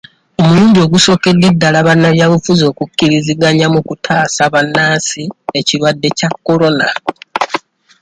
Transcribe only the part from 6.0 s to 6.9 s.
kya Corona.